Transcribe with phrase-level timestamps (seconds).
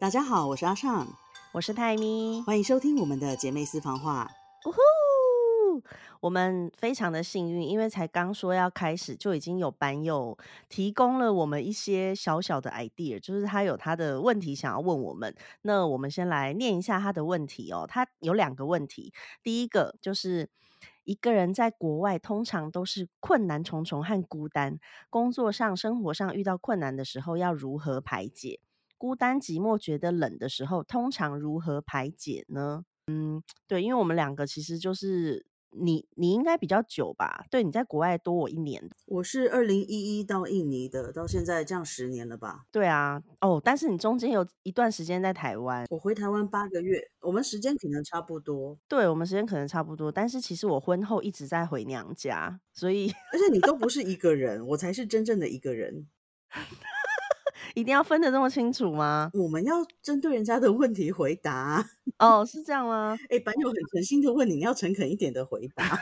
[0.00, 1.06] 大家好，我是阿尚，
[1.52, 4.30] 我是泰咪，欢迎收听我们的姐妹私房话。
[4.64, 5.82] 呜呼！
[6.20, 10.38] 我们非常的幸运，因为才刚说要开始，就已经有版友
[10.70, 15.36] 提供了我们一些小小的 idea，就是他有他的问题想要问我们。
[15.60, 17.84] 那我们先来念一下他的问题哦。
[17.86, 19.12] 他有两个问题，
[19.42, 20.48] 第一个就是
[21.04, 24.78] 一个人在国外，通常都是困难重重和孤单，
[25.10, 28.60] 工作上、生活上遇到困难的时候，要如何排解？
[29.00, 32.84] 孤单寂寞觉得冷的时候，通常如何排解呢？
[33.06, 37.46] 嗯，对，因为我们两个其实就是你，你应该比较久吧？
[37.50, 38.90] 对，你在国外多我一年。
[39.06, 42.66] 我是二零一一到印尼的，到现在这样十年了吧？
[42.70, 48.76] 对啊，哦，但是你中间有一段时间在台湾，我回台湾八个月，我们时间可能差不多。
[48.86, 56.06] 对，我们时间可能差不多，但是其实我婚后一直在回娘家，所以而且你都不是一个人，我才是真正的一个人。
[57.74, 59.30] 一定要分得这么清楚吗？
[59.34, 61.84] 我们要针对人家的问题回答。
[62.18, 63.16] 哦，是这样吗？
[63.28, 65.98] 哎，版友很诚心的问你，你要诚恳一点的回答。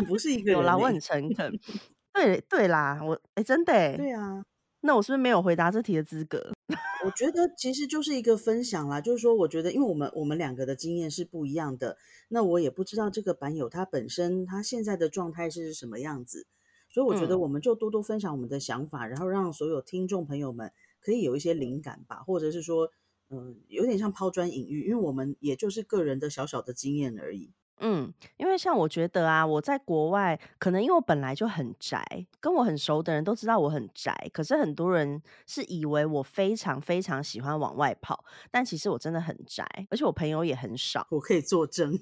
[0.00, 0.60] 你不是一个人。
[0.60, 1.58] 有啦，我很诚恳。
[2.14, 3.96] 对对啦，我哎，真的。
[3.96, 4.44] 对啊。
[4.80, 6.52] 那我是不是没有回答这题的资格？
[7.04, 11.96] 我觉得其实就是一个分享啦，就是说，我觉得因为我们我们两个的经验是不一样的，
[12.28, 16.46] 那我也不知道这个版友他本身他现在的状态是什么样子，
[16.88, 20.72] 所以我觉得我们就多多分享我们的想法，然后让所有听众朋友们。
[21.00, 22.90] 可以有一些灵感吧，或者是说，
[23.30, 27.52] 嗯，有点像抛砖引玉，因为我们也就是个人的小小的经验而已。
[27.80, 41.06] 嗯，因为像我觉得啊，我在国外，可能因为我本来就很宅，跟我很熟的人都知道我很宅，可是很多人是以为我非常非常喜欢往外跑，但其实我真的很宅，而且我朋友也很少。
[41.10, 41.96] 我可以作证。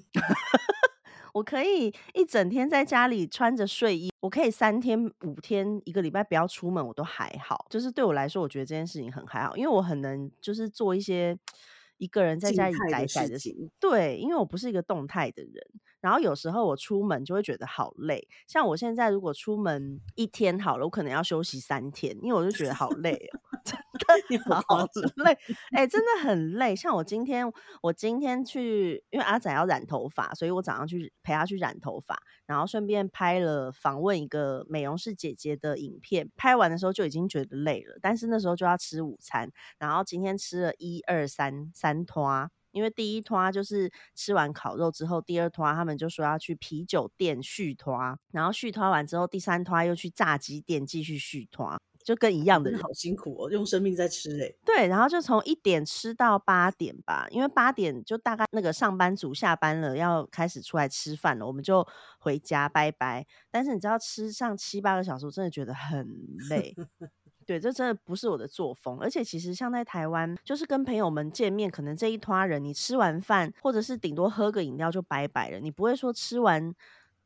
[1.37, 7.67] 我可以一整天在家里穿着睡衣，我可以三天五天一个礼拜不要出门，我都还好。
[7.69, 11.37] 就是对我来说，我觉得这件事情很还好，因为我很能就是做一些
[11.97, 13.69] 一个人在家里宅宅的事情。
[13.79, 15.53] 对，因为我不是一个动态的人。
[15.99, 24.61] 然后有时候我出门就会觉得好累，像我现在如果出门一天好了，我可能要休息三天，因为我就觉得好累哦，真的 你好
[25.25, 25.37] 累，
[25.71, 26.75] 哎，真的很累。
[26.75, 27.51] 像我今天，
[27.81, 36.29] 我今天去，因为阿仔要染头发，所以我早上去陪他去染头发，然后顺便拍了访问一个美容师姐姐的影片。
[36.37, 42.49] 拍完的时候就已经觉得累了，但是那时候就要吃午餐，然后今天吃了一二三三拖。
[42.77, 47.97] 因为第一拖就是吃完烤肉之后，第二拖他们就说要去啤酒店续拖，
[48.31, 54.53] 然后续拖完之后，第三拖又去炸鸡店继续续拖，就跟一样的人好辛苦哦，用生命在吃哎。
[54.63, 61.85] 对，然后就从一点吃到八点吧，因为八点就大概那个上班族下班了，要开始出来吃饭了，我们就
[62.19, 63.25] 回家拜拜。
[63.49, 66.07] 但是你知道吃上七八个小时，我真的觉得很
[66.51, 66.75] 累。
[67.47, 68.99] 对，这真的不是我的作风。
[68.99, 75.59] 而且其实像在台湾，就是跟朋友们见面，可能这一团人，你吃完饭或者是顶多喝个饮料就拜拜了。
[75.59, 76.75] 你不会说吃完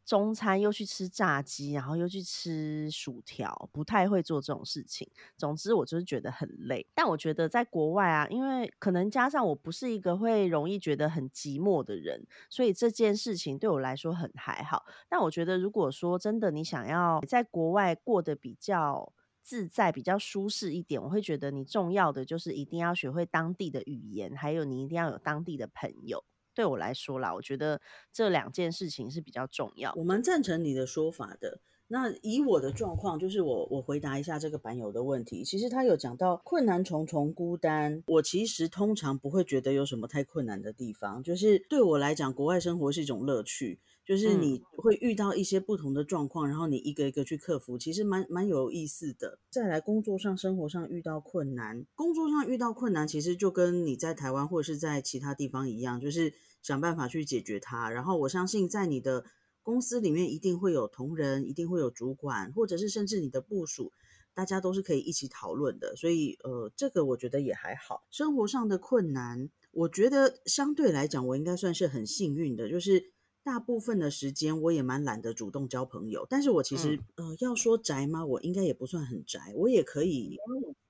[0.06, 5.10] 中餐又去吃炸鸡，然后又去吃薯条，不太会做这种事情。
[5.38, 6.86] 总之，我就是觉得很累。
[6.94, 14.86] 但我觉得在国外啊，因为可能加上我不是一个会容易觉得很寂寞的人，所以这件事情对我来说很还好。
[15.08, 19.12] 但我觉得，如果说真的你想要在国外过得比较，
[19.44, 26.24] 自在比较舒适一点，我会觉得你重要的就是一定要学会当地的语言，还有你一定要有当地的朋友。
[26.54, 27.82] 对我来说啦，我觉得
[28.12, 29.94] 这两件事情是比较重要。
[29.96, 31.62] 我蛮赞成你的说法的。
[31.88, 35.44] 那以我的状况，就是我我回答一下这个版友的问题。
[35.44, 41.22] 其实他有讲到困难重重、孤单，我其实通常不会觉得有什么太困难的地方。
[41.22, 43.80] 就是对我来讲，国外生活是一种乐趣。
[44.04, 49.40] 就是你会遇到一些不同的状况，然后你一个一个去克服，其实蛮蛮有意思的。
[49.50, 57.90] 再来工作上、生活上遇到困难，工作上遇到困难，其实就跟你在台湾或者是在其他地方一样，就是想办法去解决它。
[57.90, 59.24] 然后我相信在你的
[59.62, 63.94] 公司里面一定会有同仁，一定会有主管，或者是甚至你的部署，
[64.34, 65.96] 大家都是可以一起讨论的。
[65.96, 68.04] 所以呃，这个我觉得也还好。
[68.10, 73.14] 生活上的困难，我觉得相对来讲，我应该算是很幸运的，就是。
[73.44, 78.26] 大部分的时间我也蛮懒得主动交朋友，但是我其实呃要说宅吗？
[78.26, 80.38] 我应该也不算很宅，我也可以。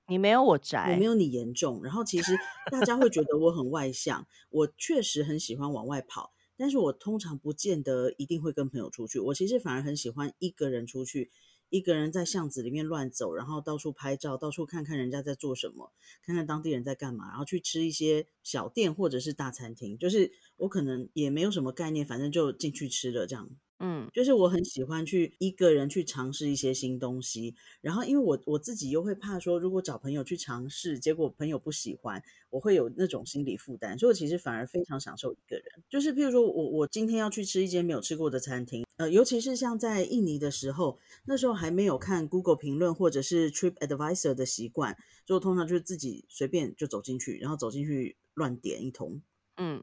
[0.08, 1.82] 你没有我宅，我没有你严重。
[1.82, 2.36] 然后其实
[2.70, 9.18] 大家会觉得我很外向，我确实很喜欢往外跑，但是我通常不见得一定会跟朋友出去。
[9.18, 11.30] 我其实反而很喜欢一个人出去。
[11.72, 15.90] 一个人在巷子里面乱走，然后到处拍照，到处看看人家在做什么，
[16.22, 19.96] 看看当地人在干嘛，然后去吃一些小店或者是大餐厅。
[19.96, 23.48] 就是我可能也没有什么概念，反正就进去吃了这样。
[23.84, 35.64] 嗯就是我很喜欢去一个人去尝试一些新东西，然后因为我我自己又会怕说，如果找朋友去尝试，结果朋友不喜欢，我会有那种心理负担，所以我其实反而非常享受一个人。
[35.90, 44.96] 就是譬如说我我今天要去吃一间没有吃过的餐厅，呃，尤其是像在印尼的时候，那时候还没有看 Google 评论或者是 Trip Advisor 的习惯，
[45.26, 49.20] 所以我通常就是自己随便就走进去，然后走进去乱点一通。
[49.56, 49.82] 嗯，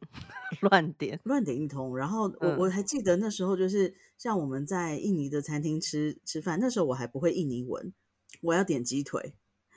[0.61, 7.93] 乱点，乱点一通，然后我嗯我还记得那时候就是像我们在印尼的餐厅吃吃饭，那时候我还不会印尼文，
[8.41, 9.33] 我要点鸡腿，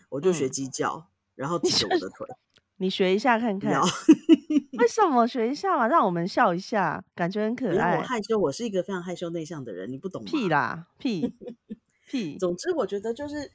[0.08, 2.26] 我就学嗯鸡叫，然后指着我的腿，
[2.78, 3.80] 你学一下看看，，
[4.78, 5.86] 为什么学一下嘛？
[5.86, 8.00] 让我们笑一下，感觉很可因为我爱。
[8.00, 10.30] 害羞，我是一个非常害羞内向的人，你不懂吗？
[10.30, 11.34] 屁啦，屁
[12.08, 13.50] 屁，总之，我觉得就是，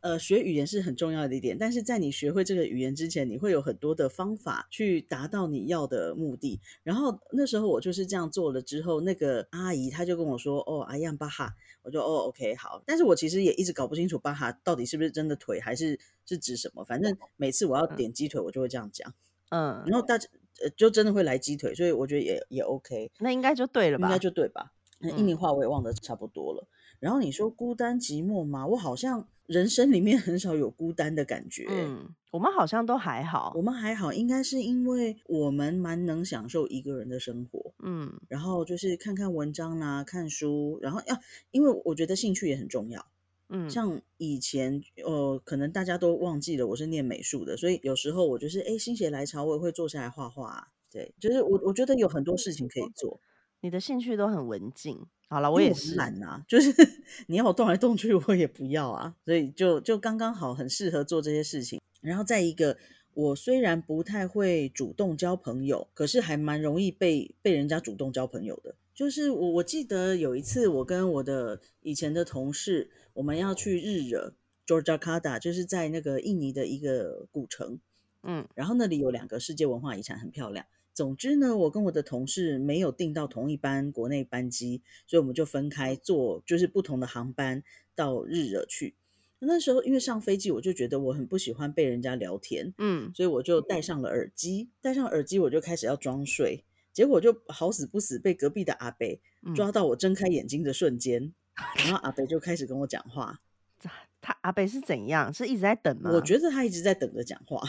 [0.00, 6.60] 呃，学语言是很重要的一点，但是在你学会这个语言之前，你会有很多的方法去达到你要的目的。
[6.82, 12.82] 然后那时候我就是这样做了之后，那个阿姨她就跟我说：“哦，阿样巴哈。”我就哦，OK，好。
[12.84, 16.84] 但是我其实也一直搞不清楚巴哈到底是不是真的腿，还是是指什么。
[16.84, 19.12] 反正每次我要点鸡腿，我就会这样讲，
[19.48, 20.28] 嗯，然后大家
[20.62, 23.10] 呃就真的会来鸡腿，所以我觉得也也 OK。
[23.18, 24.08] 那应该就对了吧？
[24.08, 24.72] 应该就对吧？
[24.98, 26.66] 那印尼嗯话我也忘得差不多了。
[26.98, 28.66] 然后你说孤单寂寞吗？
[28.66, 31.66] 我好像人生里面很少有孤单的感觉。
[31.68, 33.60] 嗯，我们好像都还好我。
[33.60, 41.18] 们还好，应该是因为我们蛮能享受一个人的生活，嗯然后就是看看文章啦、看书，然后要，
[41.50, 43.04] 因为我觉得兴趣也很重要。
[43.48, 50.68] 嗯，像以前，呃，可能大家都忘记了我是念美术的，所以有时候我就是哎心血来潮，我也会坐下来画画啊。
[50.92, 53.20] 对，就是我我觉得有很多事情可以做。
[53.60, 55.06] 你的兴趣都很文静。
[55.28, 55.94] 好了，我也是。
[55.94, 56.72] 懒呐、就是
[57.28, 61.80] 你要我动来动去，我也不要啊，所以就就刚刚好，很适合做这些事情。
[62.00, 62.76] 然后再一个，
[63.14, 68.74] 我虽然不太会主动交朋友，可是还蛮容易被被人家主动交朋友的。
[68.92, 74.34] 就是我我记得有一次，我跟我的以前的同事，我们要去日惹
[74.66, 77.78] （Yogyakarta），就是在那个印尼的一个古城，
[78.22, 80.66] 嗯然后那里有两个世界文化遗产，很漂亮。
[81.00, 87.62] 总之呢，我跟我的同事没有订到同一班国内班机，所以我们就分开坐，就是不同的航班
[87.94, 88.94] 到日惹去。
[89.38, 94.68] 那时候因为上飞机，我就觉得我很不喜欢被人家聊天，嗯，所以我就戴上了耳机。
[94.82, 96.62] 戴上耳机，我就开始要装睡，
[96.92, 101.32] 结果就好死不死被隔壁的阿北嗯抓到我睁开眼睛的瞬间，
[101.78, 103.40] 然后阿北就开始跟我讲话。
[104.20, 105.32] 他阿北是怎样？
[105.32, 106.10] 是一直在等吗？
[106.12, 107.66] 我觉得他一直在等着讲话。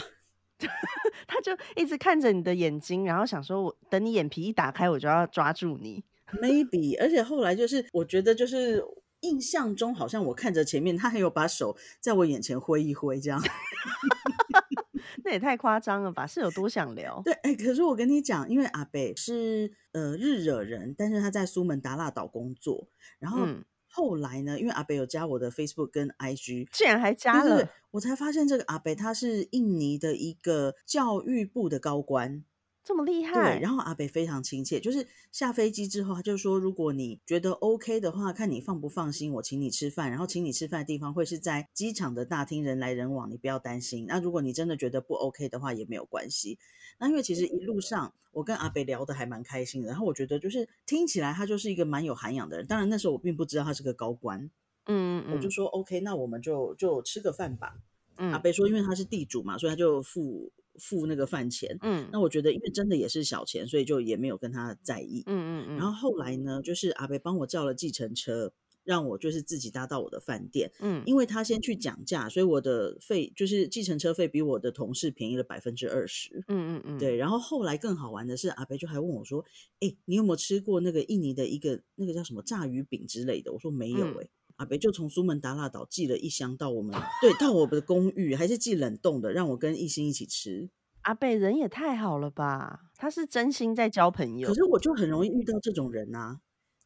[1.26, 6.04] 他就一直看着你的眼睛，然后想说我等你眼皮一打开，我就要抓住你。
[6.40, 8.82] maybe，而且后来就是我觉得就是
[9.20, 13.40] 印象中好像我看着前面，他还有把手在我眼前挥一挥这样。
[15.24, 16.26] 那也太夸张了吧？
[16.26, 17.20] 是有多想聊？
[17.24, 22.88] 对，哎，可是我跟你讲，因为阿北是呃日惹人，但是他在苏门答腊岛工作，
[23.18, 23.62] 然后嗯
[23.94, 26.66] 后来呢，因为阿北有加我的 Facebook 跟 IG。
[26.72, 32.42] 竟然还加了，我才发现这个阿北他是印尼的一个教育部的高官，
[32.82, 33.58] 这么厉害对，害？
[33.60, 44.06] 然后阿北非常亲切，就是下飞机之后，他就说，如果你觉得 OK 的话，看你放不放心，我请你吃饭，然后请你吃饭的地方会是在机场的大厅，人来人往，你不要担心。
[44.08, 46.58] 那如果你真的觉得不 OK 的话，也没有关系。
[47.02, 52.64] 那因为其实一路上我跟阿北聊得还蛮开心的，然后我觉得就是听起来他就是一个蛮有涵养的人。
[52.64, 54.48] 当然那时候我并不知道他是个高官，
[54.86, 57.74] 嗯嗯我就说 OK，那我们就就吃个饭吧。
[58.14, 61.76] 阿嗯北说，因为他是地主嘛，所以他就付付那个饭钱。
[61.82, 65.24] 嗯那我觉得，因为真的也是小钱，所以就也没有跟他在意。
[65.26, 68.52] 嗯嗯嗯，然后后来呢，就是阿北帮我叫了计程车，
[68.84, 70.70] 让我就是自己搭到我的饭店。
[70.80, 76.44] 嗯因为他先去讲价，所以我的费就是计程车费比我的同事便宜了百分之二十。
[76.48, 79.44] 嗯嗯嗯，对，然后后来更好玩的是，阿北就还问我说
[79.80, 84.30] ：“哎，你有没有吃过那个印尼的一个那个叫什么炸鱼饼之类的？”我说没有、嗯欸。
[84.56, 90.68] 阿北就从苏门答腊岛寄了一箱到我们对到我们的公寓，还是寄冷冻的，让我跟艺兴一起吃。
[91.00, 92.82] 阿贝人也太好了吧？
[92.96, 94.54] 他是真心在交朋友可。
[94.54, 96.38] 是我就很容易遇到这种人啊，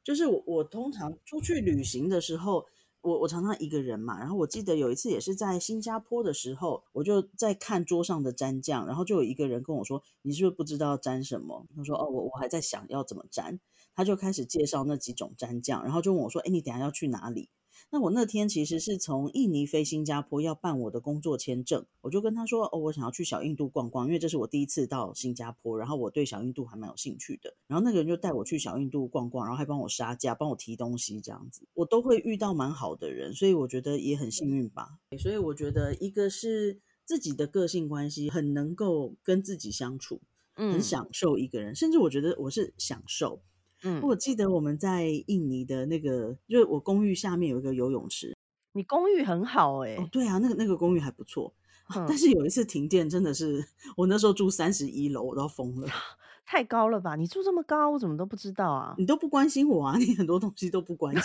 [0.07, 2.65] 就是我我通常出去旅行的时候，
[3.01, 13.59] 我我常常一个人嘛，然后我记得有一次也是在新加坡的时候，我就在看桌上的蘸酱，然后就有一个人跟我说：“你是不是不知道蘸什么？”他说：“哦，我我还在想要怎么蘸。”
[13.97, 17.49] 他就开始介绍那几种蘸酱，然后就问我说：“哎，你等下要去哪里？”
[17.89, 34.99] 那我那天其实是从印尼飞新加坡，要办我的工作签证，我就跟他说：“哦，我想要去小印度逛逛，因为这是我第一次到新加坡，然后我对小印度还蛮有兴趣的。”然后那个人就带我去小印度逛逛，然后还帮我杀价，帮我提东西，这样子，我都会遇到蛮好的人，所以我觉得也很幸运吧。
[35.19, 40.21] 所以我觉得一个是自己的个性关系，很能够跟自己相处，
[40.55, 43.41] 很嗯享受一个人，甚至我觉得我是享受。
[43.87, 48.37] 嗯，我记得我们在印尼的那个，就是我公寓下面有一个游泳池。
[48.73, 51.55] 你公寓很好哎、哦，对啊，那个那个公寓还不错。
[51.87, 53.65] 啊但是有一次停电，真的是
[53.97, 55.87] 我那时候住三十一楼，我都疯了。
[56.45, 57.15] 太高了吧？
[57.15, 58.95] 你住这么高，我怎么都不知道啊？
[58.99, 61.23] 你都不关心我啊，你很多东西都不关心。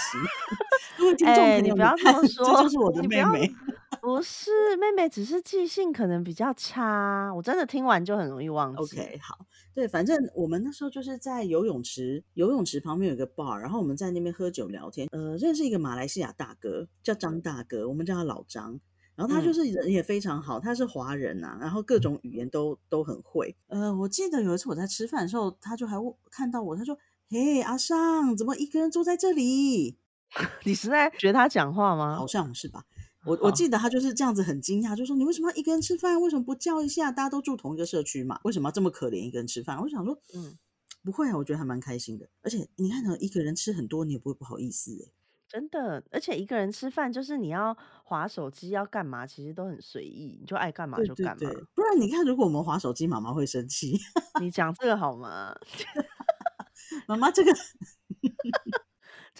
[0.97, 3.51] 各位听众哎、朋友，你不要这么说，这就是我的妹妹。
[4.01, 7.31] 不是妹妹，只是记性可能比较差。
[7.35, 8.99] 我真的听完就很容易忘记。
[8.99, 15.07] OK，好，对，反正我们那时候就是在游泳池，游泳池旁边有一个 bar，然后我们在那边喝酒聊天。
[15.11, 18.79] 呃，认识一个马来西亚大哥，叫张大哥，我们叫他老张。
[19.13, 23.55] 然后他就嗯是人也非常好，他是华人呐、然后各种语言都都很会。
[23.67, 26.97] 呃，我记得有一次我在吃饭的时候，他就还问看到我，他说
[27.29, 29.97] ：“嘿，阿尚，怎么一个人坐在这里？”
[30.63, 32.25] 你是在学他讲话吗好？
[32.25, 32.83] 像是吧。
[33.25, 36.19] 我我记得他就是这样子很惊讶，就说你为什么要一个人吃饭？
[36.21, 37.11] 为什么不叫一下？
[37.11, 39.77] 大家都住同一个社区嘛，为什么要这么可怜一个人吃饭？
[39.77, 40.57] 我就想说，嗯，
[41.03, 42.27] 不会啊，我觉得还蛮开心的。
[42.41, 45.11] 而且你看呢，一个人吃很多，你也不会不好意思哎、
[45.47, 51.51] 真的，而且一个人吃饭，就是你要划手机要干嘛，其实都很随意，你就爱干嘛就干嘛。
[51.75, 53.99] 不然你看，如果我们划手机，妈妈会生气。
[54.39, 55.53] 你讲这个好吗？
[57.07, 57.51] 妈妈这个，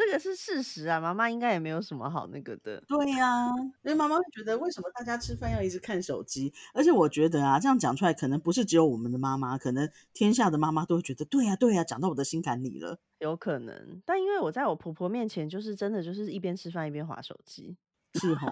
[0.06, 2.82] 这个是事实啊，妈妈应该也没有什么好那个的。
[2.88, 3.48] 对呀、
[3.84, 6.52] 因为妈妈会觉得为什么大家吃饭要一直看手机？
[6.74, 12.98] 而且我觉得啊，这样讲出来，可能不是只有我们的妈妈，可能天下的妈妈都会觉得，对呀、对呀、讲到我的心坎里了。
[13.20, 17.78] 有可能，但因为我在我婆婆面前，就是真的就是一边吃饭一边划手机。
[18.16, 18.52] 是哈，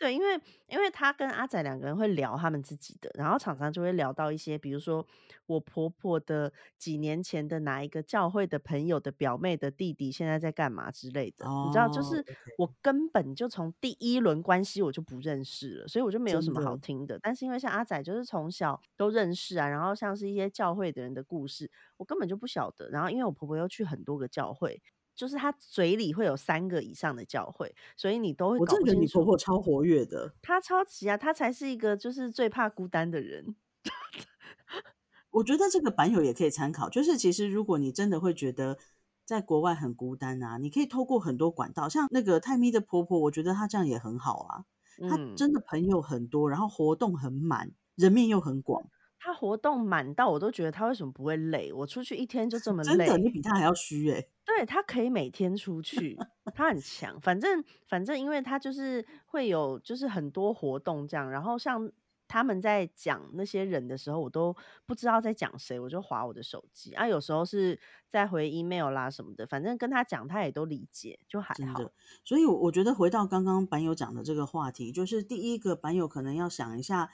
[0.00, 5.06] 对，因为因为他跟阿仔两个人会聊他们自己的，然后常常就会聊到一些，比如说
[5.44, 12.24] 我婆婆的几年前的哪一个教会的朋友的表妹的弟弟现在在干嘛之类的，你知道，就哦是
[12.56, 17.18] 我根本就从第一轮关系我就不认识了，所以我就没有什么好的听的。
[17.22, 22.88] 但是因为像阿仔就是从小都认识啊，然后像是一些教会的人的故事，我根本就不晓得。
[22.88, 24.80] 然后因为我婆婆又去很多个教会。
[25.14, 29.06] 就是他嘴里会有三个以上的教会，所以你都会我真的觉得你。
[29.06, 30.34] 婆婆超活跃的。
[30.40, 33.54] 她超级啊，她才是一个就是最怕孤单的人。
[35.30, 38.78] 我觉得这个版友也可以参考，就是其实如果你真的会觉得
[39.24, 44.64] 在国外很孤单啊，你可以透过很多管道，像那个泰咪的婆婆，我觉得她这样也很好啊。
[45.08, 48.84] 她嗯，真的朋友很多，然后活动很满，人面又很广，
[49.22, 51.70] 他活动满到我都觉得他为什么不会累？
[51.72, 56.18] 我出去一天就这 么真的，你，比他还要虚哎、对他可以每天出去，
[56.54, 57.20] 他很强。
[57.20, 61.92] 反正反正，因为他就是会有就是很多活动这样，然后像
[62.26, 67.06] 他们在讲那些人的时候，我都不知道在讲谁，我就划我的手机啊。
[67.06, 71.92] 有时候是在回 email 啦什么的，反正跟他讲他也都理解，就还好。
[72.24, 77.10] 所以我，我觉得回到刚刚板友讲的这个话题，就是第一个板友可能要想一下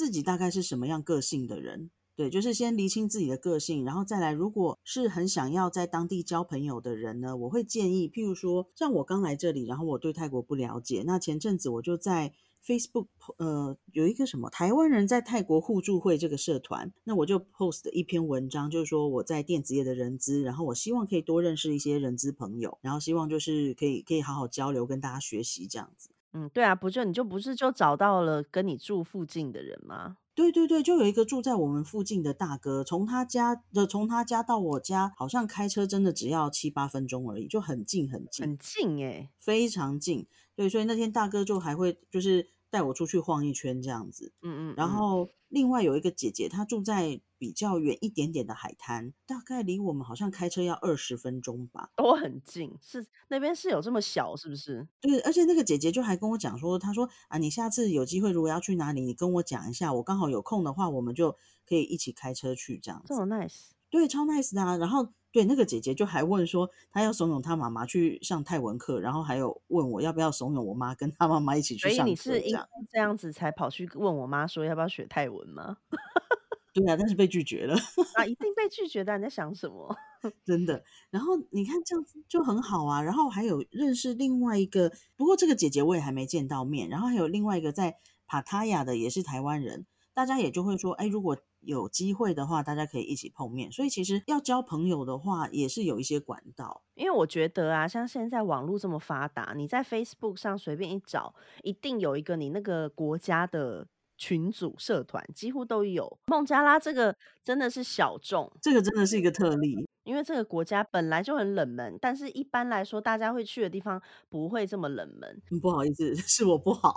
[0.00, 1.90] 自己大概是什么样个性的人。
[2.16, 12.32] 对，就是先厘清自己的个性，然后再来，如果是很想要在当地交朋友的人呢，我会建议，譬如说，像我刚来这里，然后我对泰国不了解，那前阵子我就在
[12.64, 26.10] Facebook 呃有一个什么台湾人在泰国互助会这个社团，那我就 post 一篇文章，就是说我在电子业的人资，然后我希望可以多认识一些人资朋友，然后希望就是可以可以好好交流，跟大家学习这样子。
[26.32, 30.16] 嗯，对啊，不就你就不是就找到了跟你住附近的人吗？
[30.34, 40.26] 对对对，就有一个住在我们附近的大哥，从他家的从他家到我家，好像开车真的只要七八分钟而已，就很近很近，很近哎、非常近。
[40.54, 44.32] 对，所以那天大哥就还会就是带我出去晃一圈这样子。
[44.42, 51.90] 嗯嗯，然嗯后另外有一个姐姐，她住在比较远一点点的海滩，大概离我们好像开车要二十分钟吧。
[51.96, 54.86] 都很近，是那边是有这么小是不是？
[55.00, 61.36] 对，而且那个姐姐就还跟我讲说，她说啊，你下次有机会如果要去哪里，你跟我讲一下，我刚好有空的话，我们就
[61.66, 63.06] 可以一起开车去这样子。
[63.08, 64.76] 这么 nice，对，超 nice 的啊。
[64.76, 72.68] 然后对那个姐姐就还问说，她要怂恿她妈妈去上泰文课，然后还有问我要不要怂恿我妈跟她妈妈一起去所以上你是因为这样。
[72.92, 75.76] 这样子才跑去问我妈说要不要学泰文吗？
[76.72, 77.74] 对啊，但是被拒绝了。
[78.14, 79.96] 啊，一定被拒绝的，你在想什么？
[80.46, 80.84] 真的。
[81.10, 83.02] 然后你看这样子就很好啊。
[83.02, 86.88] 然后还有认识另外一个，不过这个姐姐我也还没见到面。
[86.88, 93.70] 然后还有另外一个在帕塔亚的，也是台湾人，大家也就会说，哎，如果有机会的话，大家可以一起碰面。
[93.70, 96.82] 所以其实要交朋友的话，也是有一些管道。
[96.94, 103.86] 因为我觉得啊，像现在网络这么发达，你在 Facebook 上随便一找，一定有一个你那个国家的
[104.20, 106.18] 群组社团几乎都有。
[106.26, 109.88] 孟加拉这个真的是小众，这个真的是一个特例。
[110.04, 115.40] 因为这个国家本来就很冷门，但是一般来说，大家会去的地方不会这么冷门。
[115.62, 116.92] 不好意思， 是我不好。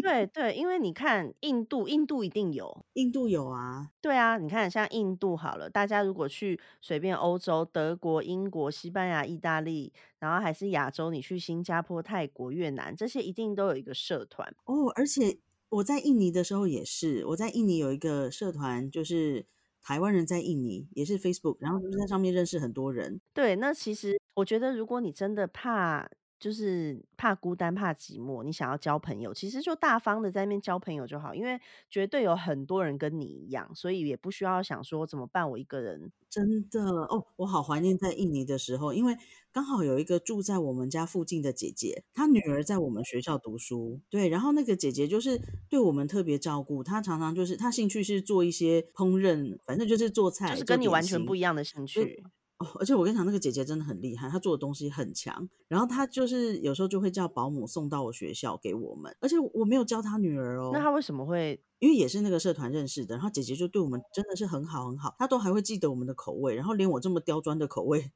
[0.00, 3.90] 对 对，因为你看印度，印度一定有，印度有啊。
[4.00, 14.88] 对啊，你看像印度好了，大家如果去随便欧洲，德国、英国、西班牙、意大利，然后还是亚洲，你去新加坡、泰国、越南，这些一定都有一个社团哦。
[14.94, 15.38] 而且
[15.70, 19.46] 我在印尼的时候也是，我在印尼有一个社团，就是。
[19.80, 23.22] 台湾人在印尼也是 Facebook，然后就是在上面认识很多人。
[23.32, 26.06] 对，那其实我觉得，如果你真的怕，
[26.38, 36.12] 就是怕孤单、怕寂寞，你想要交朋友，其实就大方的在那边交朋友就好，因为绝对有很多人跟你一样，所以也不需要想说怎么办，我一个人。
[36.30, 39.16] 真的哦，我好怀念在印尼的时候，因为。
[39.50, 52.22] 刚好有一个住在我们家附近的姐姐，她女儿在我们学校读书，对，然后那个姐姐就是对我们特别照顾，她常常就是她兴趣是做一些烹饪，反正就是做菜，就是跟你完全不一样的兴趣。
[52.58, 55.48] 哦，而且我跟你讲，那个姐姐真的很厉害，她做的东西很强。
[55.68, 60.70] 然后她就是有时候就会叫保姆送到我学校给我们，而且我没有教她女儿哦。
[60.72, 61.62] 那她为什么会？
[61.78, 63.14] 因为也是那个社团认识的。
[63.14, 68.10] 然后姐姐就对我们真的是很好很好，她都还会记得我们的口味，然后连我这么刁钻的口味。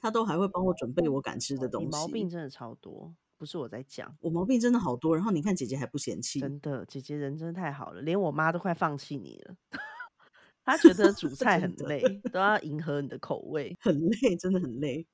[0.00, 1.90] 她都还会帮我准备我敢吃的东西。
[1.90, 5.14] 毛病真的超多，不是我在讲，我毛病真的好多。
[5.14, 9.54] 然后你看姐姐还不嫌弃，真的，姐姐人真的太好了，连我妈都快放弃你了。
[10.64, 12.02] 她觉得煮菜很累，
[12.32, 15.06] 都要迎合你的口味，很累，真的很累。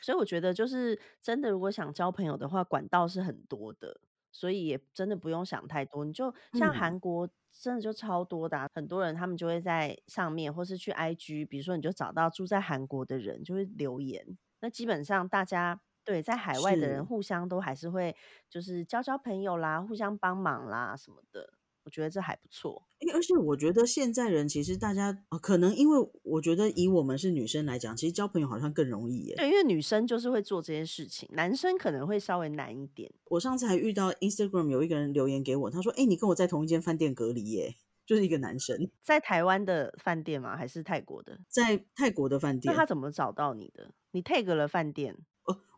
[0.00, 6.04] 所以我觉得，就是真的，如果想交朋友的话，管道是很多的，所以也真的不用想太多。
[6.04, 7.28] 你就像韩国。
[7.54, 14.38] 真的就超多的，很多人他们就会在上面，或是去 IG，比如说你就找到住在韩国的人，就会留言。
[14.60, 18.16] 那基本上大家对在海外的人互相都还是会
[18.48, 21.52] 就是交交朋友啦，互相帮忙啦什么的。
[21.84, 29.34] 我觉得这还不错，而且我觉得现在人其实大家可能因为我觉得以我们是女生来讲，其实交朋友好像更容易耶。
[29.36, 33.12] 对，因为女生就是会做这些事情，男生可能会稍微难一点。
[33.24, 37.74] 我上次还遇到 Instagram 有一个人留言给我，他说：“哎，你跟我在同一间饭店隔离耶，
[38.06, 40.56] 就是一个男生，在台湾的饭店吗？
[40.56, 41.40] 还是泰国的？
[41.48, 42.72] 在泰国的饭店。
[42.72, 43.92] 那他怎么找到你的？
[44.12, 45.16] 你 tag 了饭店？”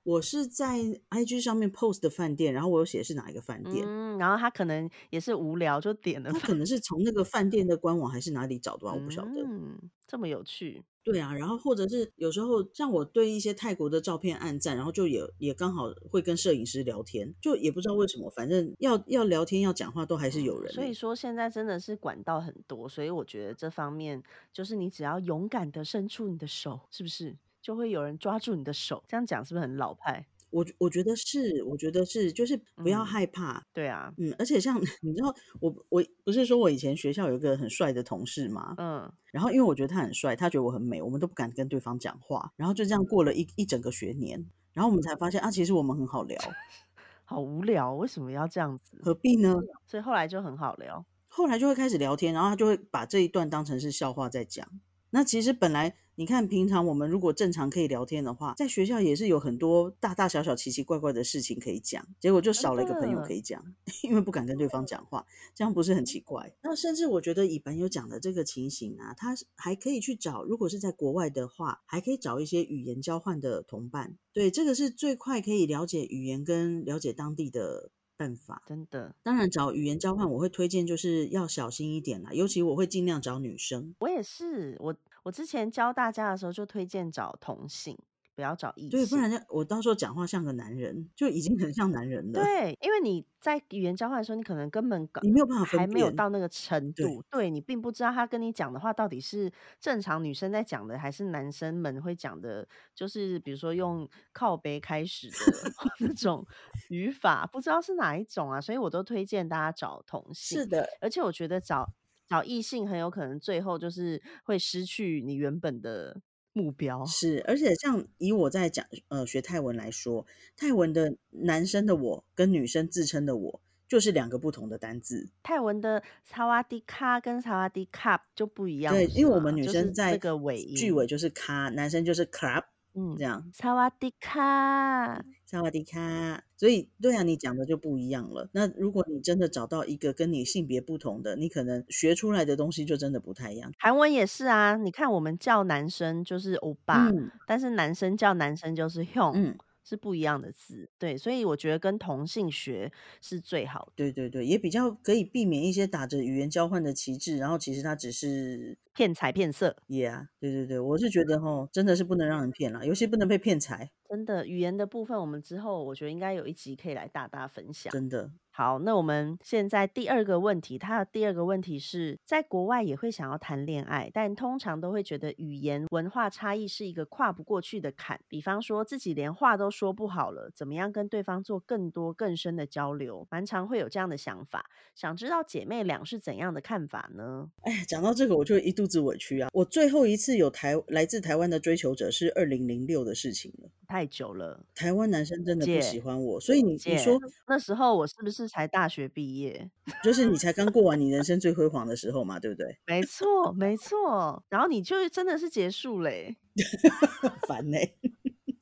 [0.04, 0.78] 我是在
[1.11, 27.34] IG 上面 post 的饭店，然后我有写是哪一个饭店，嗯，然后他可能也是无聊就点了，他可能是从那个饭店的官网还是哪里找的，我不晓得，嗯，这么有趣，对啊，然后或者是有时候像我对一些泰国的照片暗赞，然后就也也刚好会跟摄影师聊天，就也不知道为什么，反正要要聊天要讲话都还是有人，所以说现在真的是管道很多，所以我觉得这方面就是你只要勇敢的伸出你的手，是不是？
[27.65, 30.27] 就会有人抓住你的手，这样讲是不是很老派？
[30.50, 33.65] 我我觉得是，我觉得是，就是不要害怕。
[33.73, 38.75] 对啊，嗯，而且像 你知道，我我不是说我以前学校有一个很帅的同事嘛？
[38.77, 46.39] 嗯，然后因为我觉得他很帅，他觉得我很美，我们都不敢跟对方讲话，然后就这样过了一一整个学年，然后我们才发现啊，其实我们很好聊，
[47.25, 49.00] 好无聊，为什么要这样子？
[49.03, 49.57] 何必呢？
[49.87, 54.69] 所以后来就很好聊，后来就会开始聊天，然后他就会把这一段当成是笑话在讲。
[55.15, 63.65] 那其实本来你看，平常我们如果正常可以聊天的话，在学校也是有很多大大小小、奇奇怪怪的事情可以讲，结果就少了一个朋友可以讲，
[64.03, 65.25] 因为不敢跟对方讲话，
[65.55, 66.53] 这样不是很奇怪？
[66.63, 77.93] 那甚至我觉得以朋友讲的这个情形啊，他还可以去找，如果是在国外的话，还可以找一些语言交换的同伴，对，这个是最快可以了解语言跟了解当地的。
[78.25, 83.95] 办法真的，当然找语言交换，我会推荐就是要小心一点啦，尤其我会尽量找女生。
[83.99, 87.99] 我也是，我我之前教大家的时候就推荐找同性。
[88.34, 92.42] 不要找异性，对，不然我到时候讲话像个男人，就已经很像男人了。
[92.42, 105.36] 对，因为你在语言交换的时候，你可能根本你没有办法还没有到那个程度，对你并不知道他跟你讲的话到底是正常女生在讲的，还是男生们会讲的，就是比如说用靠背开始的
[106.00, 106.44] 那种
[106.88, 110.58] 语法，不知道是哪一种啊，所以我都推荐大家找同性。
[110.58, 111.88] 是的，而且我觉得找
[112.26, 116.20] 找异性很有可能最后就是会失去你原本的。
[116.54, 120.25] 目标是，而且像以我在讲呃学泰文来说，
[120.56, 125.28] 泰文的男生的我跟女生自称的我就是两个不同的单字。
[125.43, 132.64] 泰文的萨瓦迪卡跟萨瓦迪卡就不一样，对，因为我们女生在这个尾句尾就是卡，男生就是 club。
[132.97, 135.21] 嗯，这样，萨瓦迪卡，
[135.54, 138.49] 萨瓦迪卡，所以对啊，你讲的就不一样了。
[138.50, 143.71] 那如果你真的找到一个跟你性别不同的，你可能学出来的东西就真的不太一样。
[143.78, 147.08] 韩文也是啊，你看我们叫男生就是欧巴，
[147.47, 149.54] 但是男生叫男生就是 h 用。
[149.84, 150.88] 是不一样的字。
[150.99, 153.92] 对，所以我觉得跟同性学是最好的。
[153.94, 159.76] 对对对，也比较可以避免一些打着语言交换的旗帜，然后其实它只是骗财骗色。
[159.88, 163.90] Yeah，对对对，我是觉得哈，真的是不能让人骗了，尤其不能被骗财。
[164.08, 167.92] 真的，语言的部分，我们之后我觉得应该有一集可以来大大分享。
[167.92, 168.30] 真的。
[168.56, 178.21] 好，那我们现在第二个问题，他的第二个问题是在国外也会想要谈恋爱，但通常都会觉得语言文化差异是一个跨不过去的坎。
[178.28, 183.26] 比方说自己连话都说不好了，怎么样跟对方做更多更深的交流？
[183.28, 184.71] 蛮常会有这样的想法。
[184.95, 187.50] 想知道姐妹俩是怎样的看法呢？
[187.62, 189.50] 哎，讲到这个，我就一肚子委屈啊！
[189.52, 194.64] 我最后一次有台来自台湾的追求者是二零零六的事情了，太久了。
[194.76, 198.44] 台湾男生真的不喜欢我，所以你你说那时候我是不是？
[198.49, 199.71] 才大学毕业，
[200.04, 202.76] 就是你才刚过完你人生最辉煌的时候嘛，对不对？
[202.87, 204.43] 没错，没错。
[204.49, 206.37] 然后你就真的是结束嘞，
[207.49, 207.97] 烦嘞。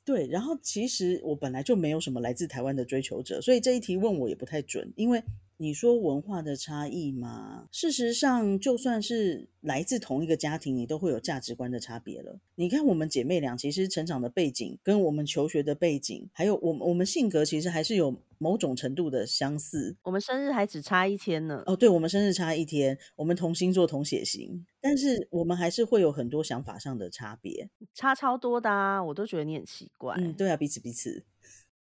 [0.05, 5.23] 对，然后其实我本来就没有什么来自台湾的追求者，所以这一题问我也不太准，因为。
[5.63, 7.69] 你说文化的差异吗？
[7.71, 12.37] 事实上，就算是来自同一个家庭，你都会有价值观的差别了。
[12.55, 19.95] 你看，我们姐妹俩其实成长的背景，跟我们求学的背景，还有我我们性格，其实还是有某种程度的相似。
[20.03, 21.63] 我们生日还只差一天呢。
[21.65, 29.01] 哦，对，我们生日差一天，我们同星座同血型，但是我们还是会有很多想法上的差别，差超多的啊！
[29.01, 30.13] 我都觉得你很奇怪。
[30.17, 31.23] 嗯，对啊，彼此彼此。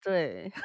[0.00, 0.52] 对。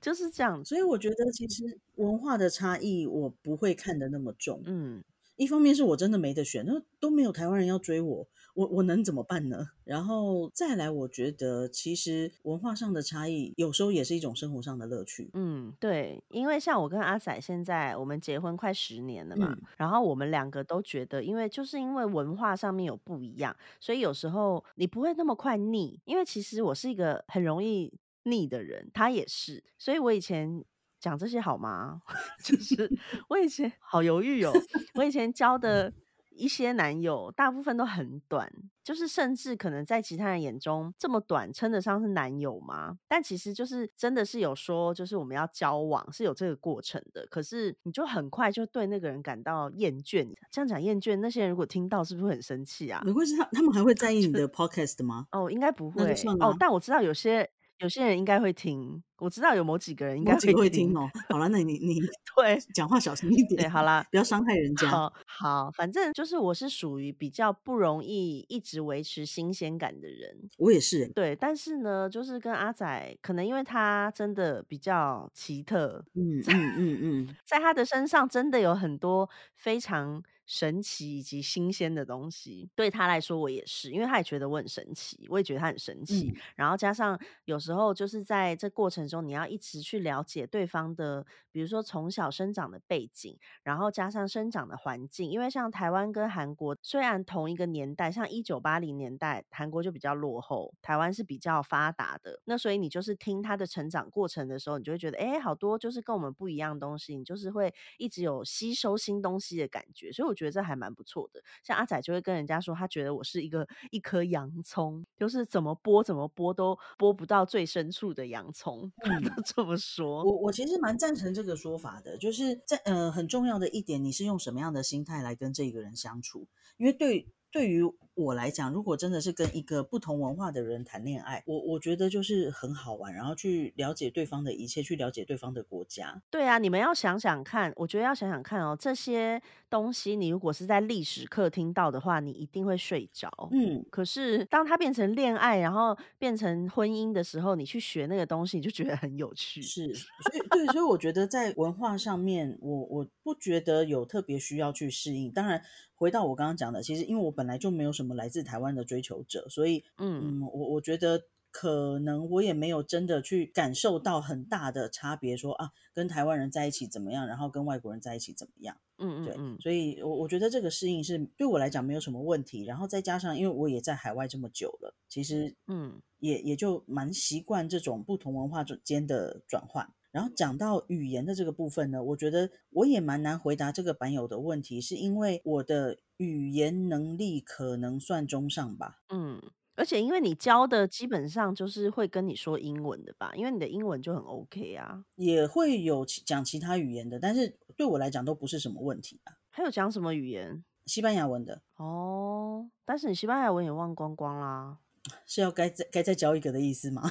[0.00, 4.62] 就是这样，所以我觉得其实文化的差异我不会看得那么重。
[4.64, 5.02] 嗯，
[5.36, 9.68] 一方面是我真的没得选，那都没有台湾人要追我，我我能怎么办呢？
[9.84, 15.30] 然后再来，我觉得其实文化上的差异有时候也是一种生活上的乐趣。
[15.34, 26.00] 嗯，对，因为像我跟阿仔现在我们结婚快十年了嘛，然后我们两个都觉得，因为就是因为文化上面有不一样，所以有时候你不会那么快腻。
[26.04, 27.92] 因为其实我是一个很容易。
[28.26, 30.64] 腻的人，他也是，所以我以前
[31.00, 32.02] 讲这些好吗？
[32.44, 32.90] 就是
[33.30, 34.52] 我以前好犹豫哦。
[34.94, 35.92] 我以前交 的
[36.30, 38.50] 一些男友，大部分都很短，
[38.84, 42.98] 就是甚至可能在其他人眼中，这么短称得上是男友吗？
[43.08, 47.26] 但其实就是真的是有说，就是我们要交往是有这个过程的。
[47.30, 53.02] 可是你就很快就对那个人感到厌倦，这样讲厌倦，那些人如果听到是不是会很生气啊？
[53.04, 55.26] 没关系，他他们还会在意你的 podcast 吗？
[55.32, 56.54] 哦，应该不会哦。
[56.58, 57.48] 但我知道有些。
[57.80, 61.08] 有些人应该会听，我知道有某几个人应该会听哦。
[61.28, 62.00] 好了，那你你
[62.36, 63.62] 对讲话小心一点。
[63.62, 64.88] 对，好啦，不要伤害人家。
[64.88, 70.48] 好，好，反正就是我是属于比较不容易一直维持新鲜感的人。
[70.58, 71.08] 我也是。
[71.14, 80.22] 对，但是呢，就是跟阿仔，可能因为他真的比较奇特，嗯嗯嗯嗯，在他的身上真的有很多非常。
[80.48, 86.32] 神奇以及新鲜的东西，对他来说我也是，因为他也觉得我很神奇，我也觉得他很神奇。
[86.54, 95.28] 然后加上有时候就是在这过程中，你要一直去了解对方的，比如说从小生长的背景，然后加上生长的环境。
[95.28, 102.40] 因为像台湾跟韩国虽然同一个年代，像一九八零年代，韩国就比较落后，台湾是比较发达的。
[102.44, 110.12] 那所以你就是听他的成长过程的时候，你就会觉得，哎，好多就是跟我们不一样的东西，你就是会一直有吸收新东西的感觉。
[110.12, 110.36] 所以我。
[110.36, 118.92] 觉得这还蛮不错的，像阿仔就会跟人家说，他觉得我是一个一颗洋葱，就是怎么剥怎么剥都剥不到最深处的洋葱，
[119.36, 120.24] 都这么说。
[120.24, 127.28] 我我其实蛮赞成这个说法的，就是在呃很重要的一点，你是用什么样的心态来跟这个人相处，因为对。
[127.52, 127.80] 对于
[128.16, 136.22] 我来讲，如果真的是跟一个不同文化的人谈恋爱，我我觉得就是很好玩，然后去了解对方的一切，去了解对方的国家。
[136.30, 143.30] 对啊，你们要想想看，我觉得要想想看哦，这些东西你如果是在历史课听到的话，你一定会睡着。
[143.52, 149.60] 嗯，可是当它变成恋爱，然后变成婚姻的时候，你去学那个东西，你就觉得很有趣。
[149.60, 155.30] 是，所以对，所以我觉得在文化上面，我我不觉得有特别需要去适应。
[155.30, 155.62] 当然。
[155.98, 172.64] 回到我刚刚讲的，其实因为我本来就没有什么来自台湾的追求者，所以嗯，我我觉得可能我也没有真的去感受到很大的差别，说啊，跟台湾人在一起怎么样，然后跟外国人在一起怎么样，嗯嗯，对，所以我我觉得这个适应是对我来讲没有什么问题。
[172.64, 179.90] 然后再加上，因为我也在海外这么久了，其实嗯，也也就蛮习惯这种不同文化之间的转换。
[180.12, 189.02] 然后讲到语言的这个部分呢，我觉得我也蛮难回答这个版友的问题，是因为我的语言能力可能算中上吧。
[189.08, 189.40] 嗯，
[189.74, 195.04] 而且因为你教的基本上就是会跟你说英文的吧，因为你的英文就很 OK 啊。
[195.16, 199.34] 也会有讲其他语言的，但是对我来讲都不是什么问题啊。
[199.50, 200.64] 还有讲什么语言？
[200.86, 201.62] 西班牙文的。
[201.76, 204.78] 哦，但是你西班牙文也忘光光啦。
[205.24, 207.10] 是要该再该再教一个的意思吗？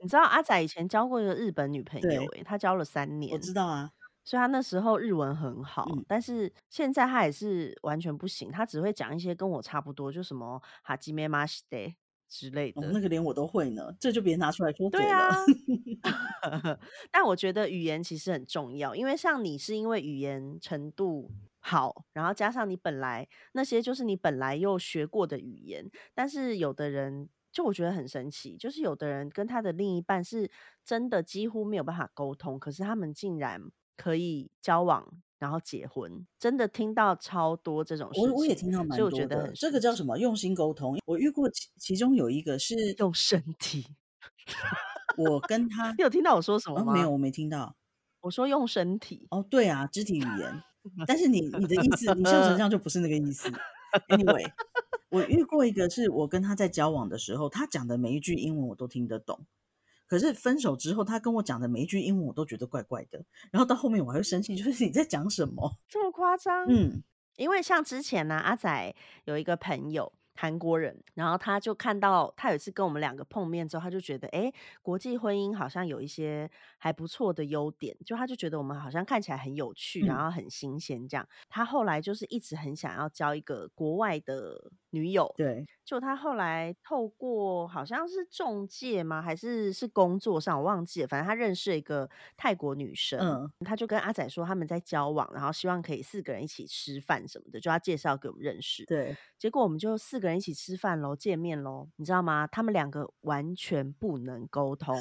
[0.00, 3.92] 你知道阿仔以前交过一个日本女朋友、对欸，他交了三年我，知道啊，
[4.28, 11.78] 所以他那时候日文很好，嗯但是现在他也是完全不行，他只会讲一些跟我差不多，就什么哈基梅马西德
[12.28, 12.90] 之类哦，的。
[12.92, 15.06] 那个连我都会呢，这就别拿出来说嘴了。
[15.06, 15.10] 对
[16.42, 16.78] 啊，
[17.10, 30.50] 但我觉得语言其实很重要，因为像你是因为语言程度好，然后加上你本来那些就是你本来又学过的语言，但是有的人就我觉得很神奇，就是有的人跟他的另一半是
[30.84, 33.62] 真的几乎没有办法沟通，可是他们竟然
[33.98, 35.06] 可以交往。
[35.40, 40.18] 然后结婚，真的听到超多这种事情，我我也听到蛮所以我多的觉得很，这个叫什么？
[40.18, 40.98] 用心沟通。
[41.06, 43.86] 我遇过其其中有一个是用身体。
[45.16, 46.92] 我跟他你有听到我说什么哦，吗？
[46.92, 47.76] 没有，我没听到。
[48.22, 49.28] 我说用身体。
[49.30, 50.62] 哦，对啊，肢体语言。
[51.06, 53.48] 但是你你的意思，你笑成这样就不是那个意思。
[54.08, 54.50] Anyway，
[55.10, 59.46] 我遇过一个是我跟他在交往的时候，他讲的每一句英文我都听得懂。
[60.08, 65.78] 可是分手之后，他跟我讲的每一句英文我都觉得怪怪的，然后到后面我还会生气，就是 你在讲什么？
[65.88, 66.66] 这么夸张？
[66.68, 67.02] 嗯，
[67.36, 68.94] 因为像之前呢、阿仔
[69.26, 70.12] 有一个朋友。
[70.40, 76.48] 韩国人，然后他就看到他有一次跟我们两个碰面之后，他就觉得，哎，国际婚姻好像有一些
[76.78, 81.28] 还不错的优点，就他就觉得我们好像看起来很有趣，嗯然后很新鲜这样。
[81.48, 89.20] 他后来就是一直很想要交一个国外的女友，对，就他后来透过好像是中介吗？
[89.20, 98.84] 还是是工作上我忘记了，反正他认识一个泰国女生，嗯，他就跟阿仔说他们在交往，然后希望可以四个人一起吃饭什么的，就他介绍给我们认识。
[98.84, 102.46] 对，结果我们就四个人一起吃饭喽，见面喽，你知道吗？
[102.46, 104.96] 他们两个完全不能沟通，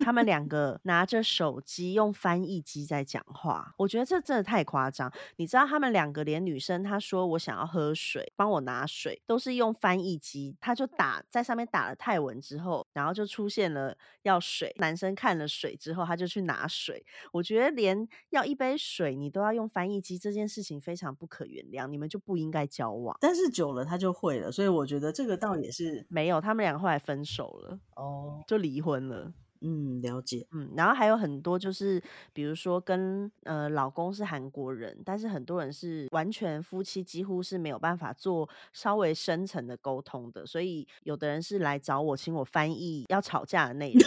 [0.00, 5.12] 他们两个拿着手机用翻译机在讲话，我觉得这真的太夸张。
[5.36, 17.04] 你知道他们两个连女生她说我想要喝水，帮我拿水，都是用翻译机，他就打在上面打了泰文之后，然后就出现了要水，男生看了水之后，他就去拿水。
[17.32, 23.16] 我觉得连要一杯水你都要用翻译机这件事情非常不可原谅，你们就不应该交往。
[23.20, 29.32] 但是久了他就会了，所以我觉得这个倒也是没有，他们两个后来分手了，哦，就离婚了。
[29.62, 44.02] 嗯，了解，嗯，然后还有很多就是，比如说跟呃老公是韩国人，但是很多人是完全夫妻几乎是没有办法做稍微深层的沟通的，所以有的人是来找我，请我翻译要吵架的内容。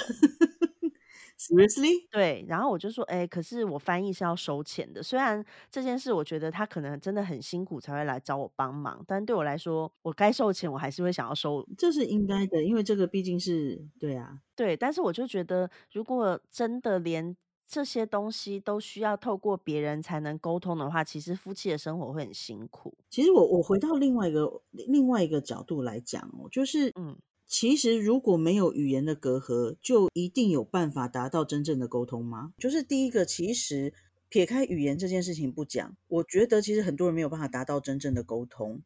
[1.43, 2.08] Seriously？
[2.10, 5.03] 对，然后我就说，哎、可是我翻译是要收钱的。
[5.03, 11.67] 虽然这件事我觉得他可能真的很辛苦才会来找我帮忙，但对我来说，我该收钱我还是会想要收。
[11.77, 17.36] 这是应该的，因为这个毕竟是对啊，对，但是我就觉得，如果真的连
[17.67, 22.95] 这些东西都需要透过别人才能沟通的话，其实夫妻的生活会很辛苦。
[23.10, 32.53] 其实我我回到另外一个另外一个角度来讲哦，就是嗯，其实如果没有语言的隔阂，就一定有办法达到真正的沟通吗？
[32.58, 33.93] 就是第一个，其实
[34.29, 38.82] 撇开语言这件事情不讲，我觉得其实很多人没有办法达到真正的沟通。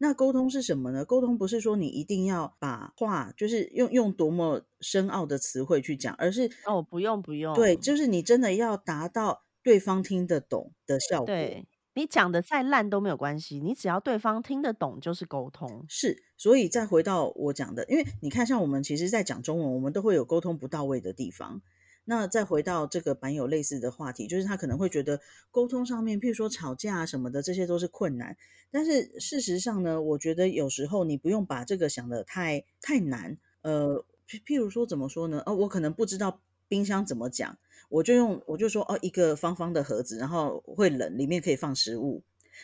[0.00, 1.04] 那沟通是什么呢？
[1.04, 11.26] 沟通不是说你一定要把话就是用用多么深奥的词汇去讲，而是哦，不用不用，对，就是你真的要达到对方听得懂的效果。
[11.26, 11.66] 对
[11.98, 15.84] 你讲的再烂都没有关系，你只要对方听得懂就是沟通。
[15.88, 21.60] 是，所以再回到我讲的，因为你看，像我们其实在讲中文，我们都会有沟通不到位的地方。
[22.04, 28.36] 那再回到这个版友类似的话题，就是他可能会觉得沟通上面，譬如说吵架什么的，这些都是困难。
[28.70, 33.36] 但是事实上呢，我觉得有时候你不用把这个想的太太难。
[33.62, 35.42] 呃，譬譬如说怎么说呢？
[35.44, 37.58] 哦，我可能不知道冰箱怎么讲，
[37.88, 42.22] 我就用我就说哦，一个方方的盒子，然后会冷，里面可以放食物。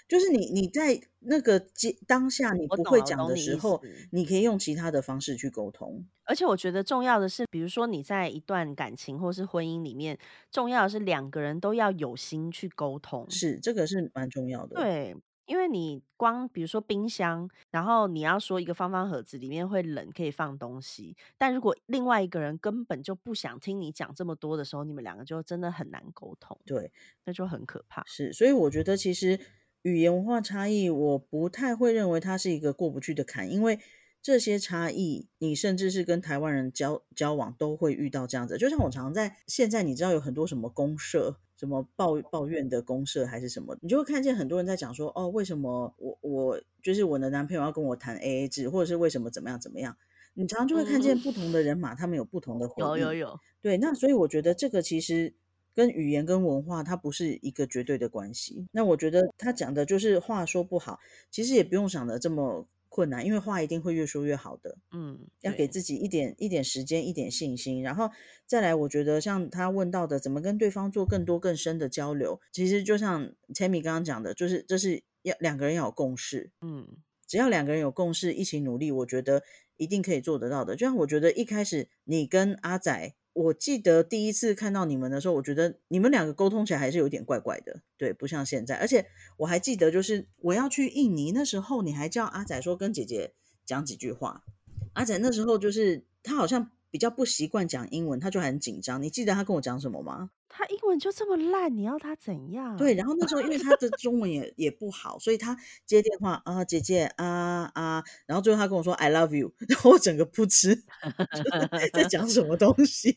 [0.09, 6.05] 就是你你在那个接当下你不会讲的时候，你可以用其他的方式去沟通。
[6.25, 10.19] 而且我觉得重要的是，比如说你在一段感情或是婚姻里面，
[10.51, 13.25] 重要的是两个人都要有心去沟通。
[13.31, 26.91] 是，这个是蛮重要的。，对，因为你光比如说冰箱，然后你要说一个方方盒子里面会冷，可以放东西，但如果另外一个人根本就不想听你讲这么多的时候，你们两个就真的很难沟通，对，
[27.25, 28.03] 那就很可怕。
[28.07, 29.39] 是，所以我觉得其实
[29.83, 33.79] 语言文化差异，我不太会认为它是一个过不去的坎，因为
[34.23, 38.57] 这些差异，你甚至是跟台湾人交交往都会遇到这样子。
[38.57, 49.97] 就像我常在现在，你知道有很多什么公社，什么抱抱怨的公社还是什么，你就会看见很多人在讲说，哦，为什么我我就是我的男朋友要跟我谈 A A 制，或者是为什么怎么样怎么样。
[50.37, 52.69] 你常常就会看见嗯不同的人马，他们有不同的。
[52.77, 55.33] 有有有，对，那所以我觉得这个其实
[55.73, 58.67] 跟语言跟文化它不是一个绝对的关系。
[58.73, 60.99] 那我觉得他讲的就是话说不好，
[61.31, 64.79] 其实也不用想的这么困难，因为话一定会越说越好的。
[64.93, 68.09] 嗯，要给自己一点一点时间，一点信心，然后
[68.47, 76.87] 再来，我觉得像他问到的，怎么跟对方做更多更深的交流，其实就像 Tammy 刚刚讲的，就是这是要两个人要有共识，嗯
[77.27, 79.43] 只要两个人有共识，一起努力，我觉得
[79.77, 80.77] 一定可以做得到的。
[80.77, 88.77] 就像我觉得一开始你跟阿仔，我记得第一次看到你们的时候，我觉得你们两个沟通起来还是有点怪怪的，对，不像现在。
[88.77, 89.07] 而且
[89.39, 93.35] 我还记得，就是我要去印尼那时候，你还叫阿仔说跟姐姐
[93.67, 94.45] 讲几句话。
[94.93, 99.03] 阿仔那时候就是他好像比较不习惯讲英文，他就很紧张。
[99.03, 100.31] 你记得他跟我讲什么吗？
[100.57, 102.77] 他英文就这么烂，你要他怎样？
[102.77, 110.77] 对，然后那时候因为他的中文也也不好，所以他接电话啊，姐姐啊啊，然后最后他跟我说 I love you，然后我整个不知
[111.35, 113.17] 就在讲什么东西。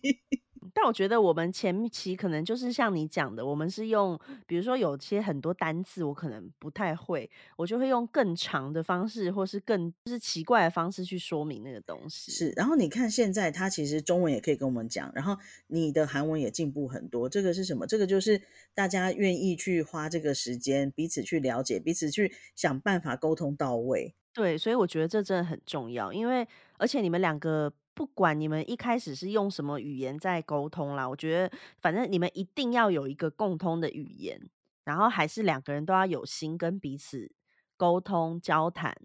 [0.79, 12.31] 但我觉得我们前期可能就是像你讲的，我们是用，比如说有些很多单字我可能不太会，我就会用更长的方式，或是更就是奇怪的方式去说明那个东西。
[12.31, 15.35] 是，然后你看现在他其实中文也可以跟我们讲，然后
[15.65, 17.27] 你的韩文也进步很多。
[17.27, 17.87] 这个是什么？
[17.87, 18.39] 这个就是
[18.75, 24.13] 大家愿意去花这个时间，彼此去了解，彼此去想办法沟通到位。
[24.31, 34.49] 对，所以我觉得这真的很重要，因为而且你们两个不管你们一开始是用什么语言在沟通啦，我觉得反正你们一定要有一个共通的语言，
[34.83, 37.31] 然后还是两个人都要有心跟彼此
[37.75, 38.95] 沟通交谈，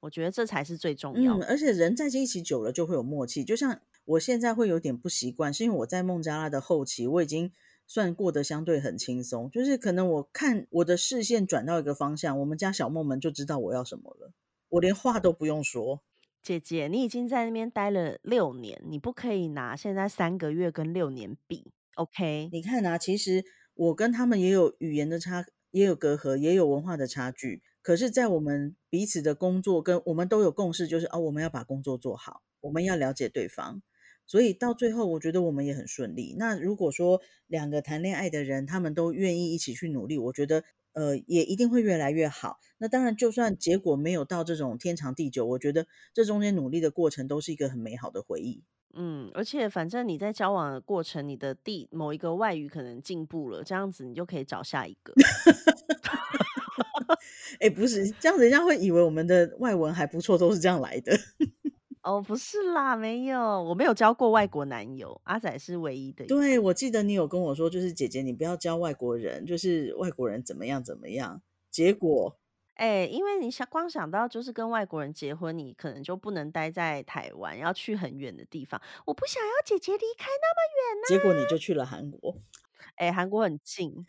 [0.00, 1.46] 我觉得这才是最重要嗯，的。
[1.46, 3.44] 而且人在一起久了就会有默契。
[3.44, 7.52] 就像我现在会有点不习惯，是因为我在孟加拉的后期，我已经
[7.86, 14.32] 算过得相对很轻松，就是可能我看我的视线转到一个方向，我们家小梦们就知道我要什么了，
[14.70, 16.02] 我连话都不用说。
[16.42, 22.48] 姐姐，你已经在那边待了六年，你不可以拿现在三个月跟六年比，OK？
[22.52, 27.62] 你看啊，其实我跟他们也有语言的差，也有隔阂，也有文化的差距。
[27.82, 33.82] 可是，在我们彼此的工作跟我们都有共识，就是哦，我们要把工作做好，我们要了解对方。
[34.26, 36.34] 所以到最后，我觉得我们也很顺利。
[36.38, 42.58] 那如果说两个谈恋爱的人，他们都愿意一起去努力，我觉得呃也一定会越来越好。
[42.78, 48.62] 那当然，就算结果没有到这种天长地久，我觉得这中间努力的过程都是一个很美好的回忆。
[48.94, 55.12] 嗯，而且反正你在交往的过程，你的第某一个外语可能进步了，这样子你就可以找下一个。
[57.60, 61.16] 哎，不是这样子，人家会以为我们的外文还不错，都是这样来的。
[62.08, 66.26] 哦，不是啦，没有，我没有交过外国男友，阿仔是唯一的一。
[66.28, 71.42] 对，我记得你有跟我说，就是姐姐，你不要交外国人，就是外国人怎么样怎么样。
[71.70, 72.38] 结果，
[72.76, 78.80] 哎、因为你想光想到就是跟外国人结婚，你可能就不能待在台湾，要去很远的地方。
[79.04, 82.36] 我不想要姐姐离开那么远呢结果你就去了韩国。
[82.96, 83.92] 哎、韩国很近，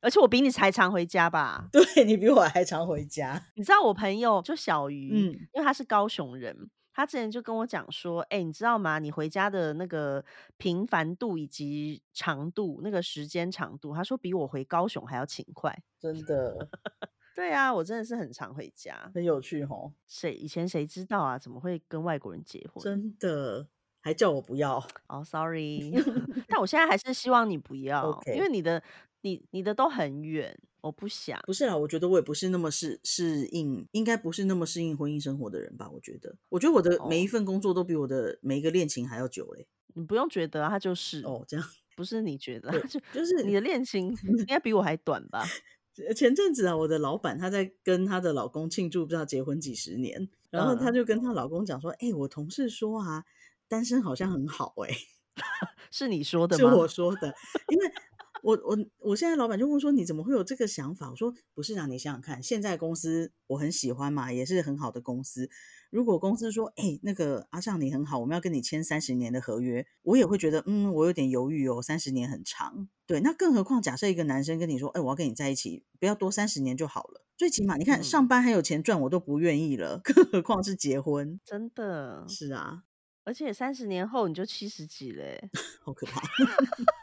[0.00, 1.68] 而且我比你还常回家吧？
[1.72, 3.42] 对你比我还常回家。
[3.54, 8.98] 你知道我朋友就小鱼，嗯因为他是高雄人，他之前就跟我讲说，哎、你知道吗？
[8.98, 10.24] 你回家的那个
[10.56, 15.76] 频繁度以及长度，那个时间长度，他说比我回高雄还要勤快。
[16.00, 16.68] 真的
[17.34, 19.10] 对啊，我真的是很常回家。
[19.14, 21.38] 很有趣吼，谁以前谁知道啊？
[21.38, 22.82] 怎么会跟外国人结婚？
[22.82, 23.66] 真的
[24.00, 24.78] 还叫我不要。
[25.08, 25.92] 哦、s o r r y
[26.48, 28.82] 但我现在还是希望你不要因为你的
[29.26, 31.40] 你你的都很远，我不想。
[31.44, 35.90] 不是啦，我觉得我也不是那么适适应，应该不是那么适应婚姻生活的人吧？
[35.90, 39.66] 我觉得，我觉得我的每一哦份工作都比我的每一个恋情还要久嘞。
[39.94, 45.44] 你不用觉得啊，他就是，哦，这样不是你觉得，就就是你的恋情 应该比我还短吧？
[46.06, 53.24] 呃 前阵子啊，我的老板她在跟她的老公庆祝不知道结婚几十年，然后她嗯就跟她老公讲说：“哎、我同事说啊，
[53.66, 54.94] 单身好像很好哎、
[55.90, 56.76] 是你说的吗是？
[56.76, 57.34] 我说的，
[57.70, 57.92] 因为
[58.46, 61.10] 我我我现在老板就问说你怎么会有这个想法？
[61.10, 65.50] 我说不是啊，你想想看，现在公司我很喜欢嘛，也是很好的公司。
[65.90, 72.88] 如果公司说，哎、那个阿尚你很好，我们要跟你签三十年的合约，我也会觉得，嗯，我有点犹豫哦，三十年很长。
[73.04, 77.24] 对，那更何况假设一个男生跟你说，哎、我要跟你在一起，不要多三十年就好了。
[77.36, 81.40] 最起码你看，嗯上班还有钱赚，我都不愿意了， 更何况是结婚。
[81.44, 82.84] 真的，是啊，
[83.24, 85.50] 而且三十年后你就七十几嘞、
[85.82, 86.22] 好可怕。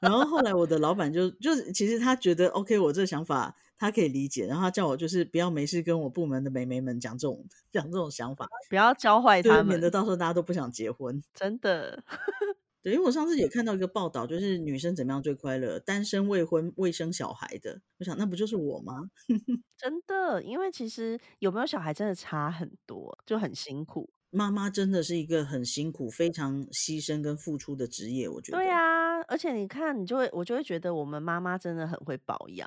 [0.00, 11.22] 然后后来我的老板就就是其实他觉得 OK，我这个想法他可以理解，然后他叫我就是不要没事跟我部门的美眉们讲这种 讲这种想法，不要教坏，他们，免得到时候大家都不想结婚。
[11.34, 12.02] 真的。
[12.82, 17.80] 对，因为我上次也看到一个报道，就是女生怎么样最快乐，单身未婚未生小孩的。
[18.00, 19.08] 我想那不就是我吗？
[19.78, 24.10] 真的，因为其实有没有小孩真的差很多，就很辛苦。
[24.34, 28.56] 妈妈真的是一个很辛苦、非常牺牲跟付出的职业，我觉得。
[28.58, 32.66] 对啊，而且你看，你就会我就会觉得我们妈妈真的很会保养。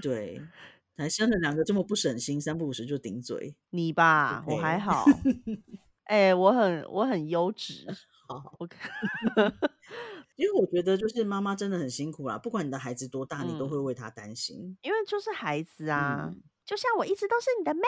[0.00, 0.40] 对，
[0.96, 3.56] 还生了两个这么不省心，三不五时就顶嘴。
[3.70, 5.04] 你吧，我还好。
[6.04, 7.84] 哎、我很我很优质。
[8.28, 8.68] 好好，我
[10.36, 14.76] 因为我觉得就是妈妈真的很辛苦啦，不管你的孩子多大，你都嗯会为他担心。
[14.82, 17.80] 因为就是孩子啊，嗯，就像我一直都是你的妹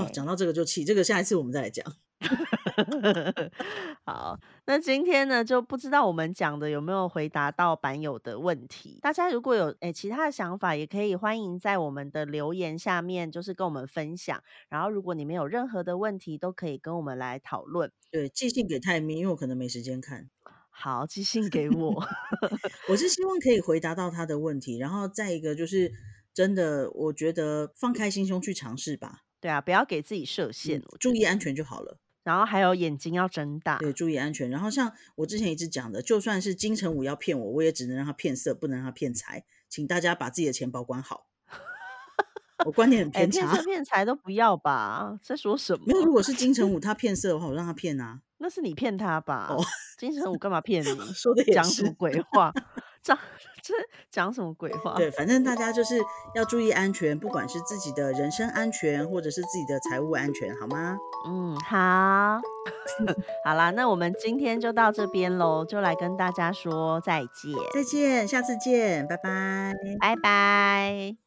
[0.00, 0.10] 哦，妹。
[0.10, 1.84] 讲到这个就气，这个下一次我们再来讲。
[4.06, 8.98] 好，那今天呢，就不知道我们讲的有没有回答到版友的问题。
[9.02, 14.42] 大家如果有诶其他的想法，也可以欢迎在我们的留言下面，就是跟我们分享。
[14.70, 17.92] 然后，如果你们有任何的问题，都可以跟我们来讨论。
[18.10, 20.30] 对，寄信给泰咪，因为我可能没时间看。
[20.70, 22.02] 好，寄信给我。
[22.88, 25.92] 我是希望可以回答到他的问题，然后再一个就是
[26.38, 31.98] 真的，我觉得放开心胸去尝试吧，对啊，不要给自己设限嗯，，注意安全就好了。
[32.22, 33.78] 然后还有眼睛要睁大。
[33.78, 34.48] 对，注意安全。
[34.48, 39.44] 然后像我之前一直讲的，就算是金城武要骗我，我也只能让他骗色，不能让他骗财。
[39.68, 41.26] 请大家把自己的钱保管好。
[42.64, 45.18] 我观点很哎，偏差骗色，骗财都不要吧？
[45.20, 46.04] 在说什没有。
[46.04, 46.12] 如？
[46.12, 48.20] 果是金城武 他骗色的话，我让他骗啊。
[48.36, 49.48] 那是你骗他吧？
[49.50, 49.60] 哦，
[49.98, 51.12] 金城武干嘛骗 你？
[51.12, 51.92] 说的也讲什么。
[51.94, 52.52] 鬼话？
[53.02, 53.18] 讲
[53.62, 53.74] 这
[54.10, 54.94] 讲什么鬼话？
[54.94, 55.98] 对，反正大家就是
[56.34, 60.96] 要注意安全，不管是自己的人身安全，或者是自己的财务安全，好吗？
[61.26, 62.40] 嗯，好，
[63.44, 69.74] 好啦，那我们今天就到这边喽，就来跟大家说再见，再见，下次见，拜拜。
[70.00, 71.18] 拜拜。